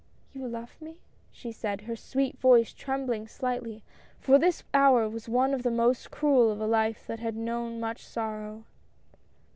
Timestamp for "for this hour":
4.19-5.07